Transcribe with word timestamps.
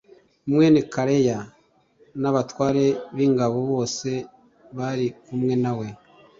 mwene 0.53 0.79
Kareya 0.93 1.37
n 2.21 2.23
abatware 2.29 2.85
b 3.15 3.17
ingabo 3.27 3.57
bose 3.71 4.09
j 4.21 4.25
bari 4.77 5.07
kumwe 5.25 5.53
na 5.63 5.71
we 5.77 5.87